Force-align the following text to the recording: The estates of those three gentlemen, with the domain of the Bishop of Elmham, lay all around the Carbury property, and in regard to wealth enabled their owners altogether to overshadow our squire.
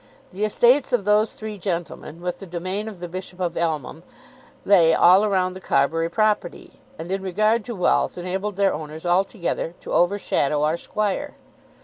The 0.31 0.43
estates 0.45 0.93
of 0.93 1.05
those 1.05 1.33
three 1.33 1.59
gentlemen, 1.59 2.21
with 2.21 2.39
the 2.39 2.47
domain 2.47 2.87
of 2.87 3.01
the 3.01 3.07
Bishop 3.07 3.39
of 3.39 3.55
Elmham, 3.55 4.01
lay 4.65 4.95
all 4.95 5.23
around 5.23 5.53
the 5.53 5.61
Carbury 5.61 6.09
property, 6.09 6.79
and 6.97 7.11
in 7.11 7.21
regard 7.21 7.63
to 7.65 7.75
wealth 7.75 8.17
enabled 8.17 8.55
their 8.55 8.73
owners 8.73 9.05
altogether 9.05 9.75
to 9.79 9.93
overshadow 9.93 10.63
our 10.63 10.75
squire. 10.77 11.35